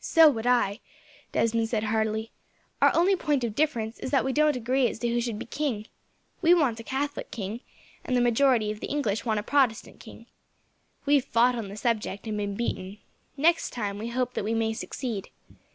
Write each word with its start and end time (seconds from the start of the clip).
"So 0.00 0.28
would 0.28 0.46
I," 0.46 0.80
Desmond 1.32 1.70
said 1.70 1.84
heartily. 1.84 2.30
"Our 2.82 2.94
only 2.94 3.16
point 3.16 3.42
of 3.42 3.54
difference 3.54 3.98
is 4.00 4.10
that 4.10 4.22
we 4.22 4.30
don't 4.30 4.54
agree 4.54 4.86
as 4.86 4.98
to 4.98 5.08
who 5.08 5.18
should 5.18 5.38
be 5.38 5.46
king. 5.46 5.86
We 6.42 6.52
want 6.52 6.78
a 6.78 6.82
Catholic 6.84 7.30
king, 7.30 7.60
and 8.04 8.14
the 8.14 8.20
majority 8.20 8.70
of 8.70 8.80
the 8.80 8.88
English 8.88 9.24
want 9.24 9.40
a 9.40 9.42
Protestant 9.42 9.98
king. 9.98 10.26
We 11.06 11.14
have 11.14 11.24
fought 11.24 11.54
on 11.54 11.68
the 11.70 11.76
subject, 11.78 12.26
and 12.26 12.36
been 12.36 12.54
beaten. 12.54 12.98
Next 13.38 13.70
time, 13.70 13.96
we 13.96 14.08
hope 14.08 14.34
that 14.34 14.44
we 14.44 14.52
may 14.52 14.74
succeed. 14.74 15.30